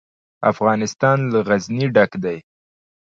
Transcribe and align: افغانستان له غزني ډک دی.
افغانستان 0.51 1.17
له 1.31 1.39
غزني 1.47 1.85
ډک 1.95 2.11
دی. 2.23 2.37